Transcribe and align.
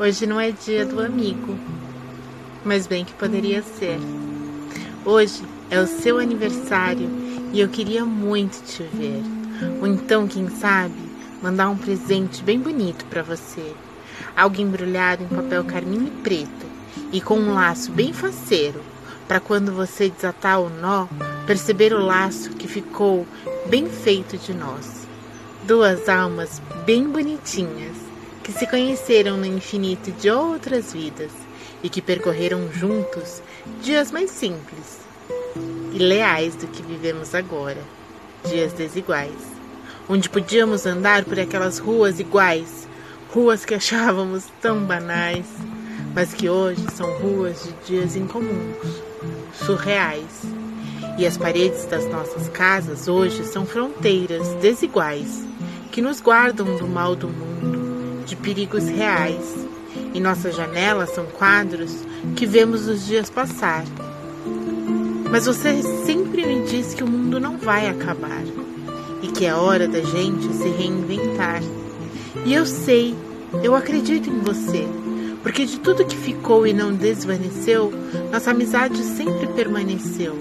Hoje 0.00 0.26
não 0.26 0.40
é 0.40 0.50
dia 0.50 0.86
do 0.86 0.98
amigo, 0.98 1.58
mas 2.64 2.86
bem 2.86 3.04
que 3.04 3.12
poderia 3.12 3.62
ser. 3.62 3.98
Hoje 5.04 5.42
é 5.70 5.78
o 5.78 5.86
seu 5.86 6.18
aniversário 6.18 7.06
e 7.52 7.60
eu 7.60 7.68
queria 7.68 8.02
muito 8.02 8.64
te 8.64 8.82
ver. 8.82 9.22
Ou 9.78 9.86
então, 9.86 10.26
quem 10.26 10.48
sabe, 10.48 10.94
mandar 11.42 11.68
um 11.68 11.76
presente 11.76 12.42
bem 12.42 12.58
bonito 12.58 13.04
para 13.10 13.22
você. 13.22 13.74
Algo 14.34 14.58
embrulhado 14.58 15.22
em 15.22 15.28
papel 15.28 15.64
carmim 15.64 16.06
e 16.06 16.22
preto 16.22 16.66
e 17.12 17.20
com 17.20 17.38
um 17.38 17.52
laço 17.52 17.92
bem 17.92 18.12
faceiro, 18.12 18.80
para 19.28 19.38
quando 19.38 19.70
você 19.70 20.08
desatar 20.08 20.60
o 20.60 20.70
nó, 20.70 21.08
perceber 21.46 21.92
o 21.92 22.02
laço 22.04 22.50
que 22.50 22.66
ficou 22.66 23.26
bem 23.66 23.86
feito 23.86 24.38
de 24.38 24.54
nós. 24.54 25.06
Duas 25.66 26.08
almas 26.08 26.60
bem 26.86 27.06
bonitinhas 27.06 28.09
que 28.42 28.52
se 28.52 28.66
conheceram 28.66 29.36
no 29.36 29.46
infinito 29.46 30.10
de 30.12 30.30
outras 30.30 30.92
vidas 30.92 31.30
e 31.82 31.88
que 31.88 32.02
percorreram 32.02 32.70
juntos 32.72 33.42
dias 33.82 34.10
mais 34.10 34.30
simples 34.30 35.00
e 35.92 35.98
leais 35.98 36.54
do 36.54 36.66
que 36.66 36.82
vivemos 36.82 37.34
agora, 37.34 37.82
dias 38.48 38.72
desiguais, 38.72 39.34
onde 40.08 40.30
podíamos 40.30 40.86
andar 40.86 41.24
por 41.24 41.38
aquelas 41.38 41.78
ruas 41.78 42.20
iguais, 42.20 42.88
ruas 43.32 43.64
que 43.64 43.74
achávamos 43.74 44.44
tão 44.60 44.84
banais, 44.84 45.46
mas 46.14 46.32
que 46.32 46.48
hoje 46.48 46.84
são 46.94 47.10
ruas 47.18 47.62
de 47.62 47.72
dias 47.86 48.16
incomuns, 48.16 48.76
surreais. 49.52 50.42
E 51.18 51.26
as 51.26 51.36
paredes 51.36 51.84
das 51.84 52.06
nossas 52.06 52.48
casas 52.48 53.06
hoje 53.06 53.44
são 53.44 53.66
fronteiras 53.66 54.48
desiguais 54.54 55.44
que 55.92 56.00
nos 56.00 56.20
guardam 56.20 56.76
do 56.76 56.86
mal 56.86 57.14
do 57.14 57.28
mundo, 57.28 57.79
de 58.30 58.36
perigos 58.36 58.86
reais. 58.86 59.66
E 60.14 60.20
nossas 60.20 60.54
janelas 60.54 61.10
são 61.10 61.26
quadros 61.26 61.92
que 62.36 62.46
vemos 62.46 62.86
os 62.86 63.04
dias 63.04 63.28
passar. 63.28 63.84
Mas 65.28 65.46
você 65.46 65.82
sempre 66.04 66.46
me 66.46 66.64
diz 66.64 66.94
que 66.94 67.02
o 67.02 67.08
mundo 67.08 67.40
não 67.40 67.58
vai 67.58 67.88
acabar 67.88 68.42
e 69.22 69.28
que 69.28 69.44
é 69.44 69.54
hora 69.54 69.88
da 69.88 70.00
gente 70.00 70.52
se 70.54 70.68
reinventar. 70.68 71.60
E 72.46 72.54
eu 72.54 72.64
sei, 72.64 73.16
eu 73.62 73.74
acredito 73.74 74.30
em 74.30 74.38
você, 74.38 74.86
porque 75.42 75.66
de 75.66 75.78
tudo 75.80 76.04
que 76.04 76.16
ficou 76.16 76.66
e 76.66 76.72
não 76.72 76.92
desvaneceu, 76.92 77.92
nossa 78.32 78.52
amizade 78.52 79.02
sempre 79.02 79.46
permaneceu. 79.48 80.40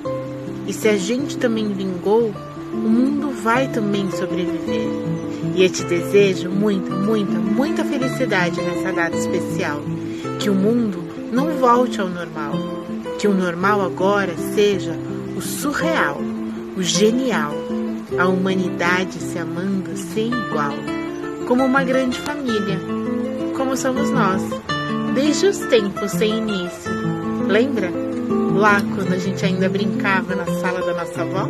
E 0.67 0.73
se 0.73 0.87
a 0.87 0.97
gente 0.97 1.37
também 1.37 1.73
vingou, 1.73 2.31
o 2.71 2.77
mundo 2.77 3.31
vai 3.31 3.67
também 3.67 4.11
sobreviver. 4.11 5.28
E 5.55 5.63
eu 5.63 5.69
te 5.69 5.83
desejo 5.83 6.49
muita, 6.49 6.93
muita, 6.93 7.39
muita 7.39 7.83
felicidade 7.83 8.61
nessa 8.61 8.91
data 8.91 9.15
especial. 9.15 9.81
Que 10.39 10.49
o 10.49 10.55
mundo 10.55 11.03
não 11.31 11.57
volte 11.57 11.99
ao 11.99 12.07
normal. 12.07 12.53
Que 13.19 13.27
o 13.27 13.33
normal 13.33 13.81
agora 13.81 14.35
seja 14.55 14.95
o 15.35 15.41
surreal, 15.41 16.17
o 16.75 16.83
genial, 16.83 17.53
a 18.17 18.27
humanidade 18.27 19.19
se 19.19 19.37
amando 19.37 19.95
sem 19.95 20.27
igual, 20.27 20.73
como 21.47 21.63
uma 21.63 21.83
grande 21.83 22.19
família, 22.19 22.79
como 23.55 23.77
somos 23.77 24.09
nós, 24.09 24.41
desde 25.13 25.47
os 25.47 25.57
tempos 25.59 26.11
sem 26.11 26.37
início. 26.37 26.91
Lembra? 27.47 27.91
Lá 28.55 28.81
quando 28.95 29.13
a 29.13 29.17
gente 29.17 29.45
ainda 29.45 29.69
brincava 29.69 30.35
na 30.35 30.45
sala 30.45 30.81
da 30.81 30.93
nossa 30.93 31.21
avó? 31.21 31.49